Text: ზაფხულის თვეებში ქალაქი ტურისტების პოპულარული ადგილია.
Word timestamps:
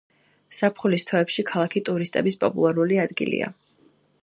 ზაფხულის 0.59 1.05
თვეებში 1.09 1.45
ქალაქი 1.51 1.83
ტურისტების 1.91 2.41
პოპულარული 2.47 3.01
ადგილია. 3.07 3.55